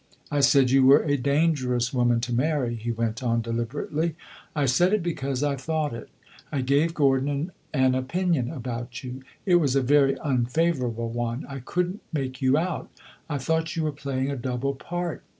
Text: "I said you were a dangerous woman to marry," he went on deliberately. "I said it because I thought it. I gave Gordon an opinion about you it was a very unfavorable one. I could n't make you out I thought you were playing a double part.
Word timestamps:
"I 0.31 0.39
said 0.39 0.71
you 0.71 0.83
were 0.83 1.03
a 1.03 1.15
dangerous 1.15 1.93
woman 1.93 2.21
to 2.21 2.33
marry," 2.33 2.73
he 2.73 2.89
went 2.91 3.21
on 3.21 3.41
deliberately. 3.43 4.15
"I 4.55 4.65
said 4.65 4.93
it 4.93 5.03
because 5.03 5.43
I 5.43 5.55
thought 5.55 5.93
it. 5.93 6.09
I 6.51 6.61
gave 6.61 6.95
Gordon 6.95 7.51
an 7.71 7.93
opinion 7.93 8.49
about 8.49 9.03
you 9.03 9.21
it 9.45 9.57
was 9.57 9.75
a 9.75 9.81
very 9.83 10.17
unfavorable 10.21 11.09
one. 11.11 11.45
I 11.47 11.59
could 11.59 11.87
n't 11.89 12.01
make 12.11 12.41
you 12.41 12.57
out 12.57 12.89
I 13.29 13.37
thought 13.37 13.75
you 13.75 13.83
were 13.83 13.91
playing 13.91 14.31
a 14.31 14.35
double 14.35 14.73
part. 14.73 15.21